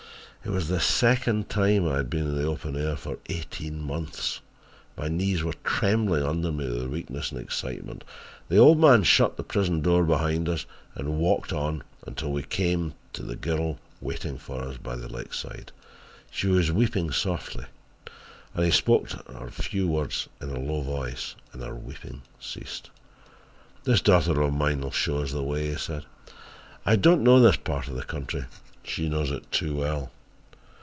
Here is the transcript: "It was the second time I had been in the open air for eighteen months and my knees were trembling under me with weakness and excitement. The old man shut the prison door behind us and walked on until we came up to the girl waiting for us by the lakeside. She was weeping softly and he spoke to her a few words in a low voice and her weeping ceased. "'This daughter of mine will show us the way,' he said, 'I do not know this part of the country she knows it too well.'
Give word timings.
"It 0.43 0.49
was 0.49 0.69
the 0.69 0.79
second 0.79 1.49
time 1.49 1.87
I 1.87 1.97
had 1.97 2.09
been 2.09 2.25
in 2.25 2.35
the 2.35 2.47
open 2.47 2.75
air 2.75 2.95
for 2.95 3.19
eighteen 3.29 3.79
months 3.79 4.41
and 4.97 5.03
my 5.03 5.07
knees 5.07 5.43
were 5.43 5.53
trembling 5.63 6.23
under 6.25 6.51
me 6.51 6.67
with 6.67 6.87
weakness 6.87 7.31
and 7.31 7.39
excitement. 7.39 8.03
The 8.49 8.57
old 8.57 8.79
man 8.79 9.03
shut 9.03 9.37
the 9.37 9.43
prison 9.43 9.81
door 9.81 10.03
behind 10.03 10.49
us 10.49 10.65
and 10.95 11.19
walked 11.19 11.53
on 11.53 11.83
until 12.07 12.31
we 12.31 12.41
came 12.41 12.87
up 12.87 12.93
to 13.13 13.21
the 13.21 13.35
girl 13.35 13.77
waiting 14.01 14.39
for 14.39 14.63
us 14.63 14.77
by 14.77 14.95
the 14.95 15.07
lakeside. 15.07 15.71
She 16.31 16.47
was 16.47 16.71
weeping 16.71 17.11
softly 17.11 17.65
and 18.55 18.65
he 18.65 18.71
spoke 18.71 19.09
to 19.09 19.17
her 19.31 19.45
a 19.45 19.51
few 19.51 19.87
words 19.87 20.27
in 20.41 20.49
a 20.49 20.57
low 20.59 20.81
voice 20.81 21.35
and 21.53 21.61
her 21.61 21.75
weeping 21.75 22.23
ceased. 22.39 22.89
"'This 23.83 24.01
daughter 24.01 24.41
of 24.41 24.53
mine 24.53 24.81
will 24.81 24.89
show 24.89 25.19
us 25.19 25.33
the 25.33 25.43
way,' 25.43 25.69
he 25.69 25.75
said, 25.77 26.03
'I 26.87 26.95
do 26.95 27.11
not 27.11 27.19
know 27.19 27.39
this 27.39 27.57
part 27.57 27.87
of 27.87 27.93
the 27.93 28.01
country 28.03 28.45
she 28.81 29.07
knows 29.07 29.29
it 29.29 29.49
too 29.51 29.75
well.' 29.77 30.11